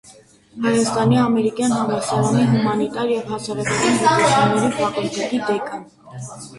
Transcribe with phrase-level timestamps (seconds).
[0.61, 5.91] Հայաստանի ամերիկյան համալսարանի հումանիտար և հասարակական գիտությունների ֆակուլտետի դեկան։